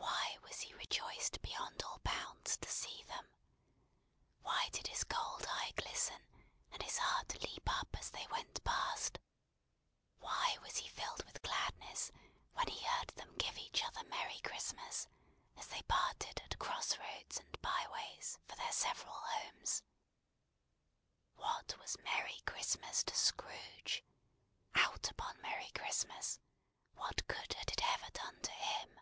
[0.00, 3.26] Why was he rejoiced beyond all bounds to see them!
[4.42, 6.20] Why did his cold eye glisten,
[6.72, 9.18] and his heart leap up as they went past!
[10.18, 12.10] Why was he filled with gladness
[12.54, 15.06] when he heard them give each other Merry Christmas,
[15.56, 19.82] as they parted at cross roads and bye ways, for their several homes!
[21.34, 24.04] What was merry Christmas to Scrooge?
[24.74, 26.40] Out upon merry Christmas!
[26.94, 28.98] What good had it ever done to him?